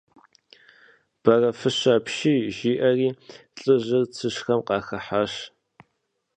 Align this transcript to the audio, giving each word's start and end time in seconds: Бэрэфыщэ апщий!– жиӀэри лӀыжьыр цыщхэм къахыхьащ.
Бэрэфыщэ 1.21 1.91
апщий!– 1.97 2.43
жиӀэри 2.55 3.09
лӀыжьыр 3.63 4.03
цыщхэм 4.15 4.59
къахыхьащ. 4.67 5.33